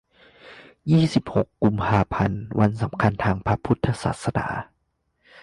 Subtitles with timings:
[0.91, 4.47] ยี่สิบหก กุมภาพันธ์ วันสำคัญทางพระพุทธศาสนา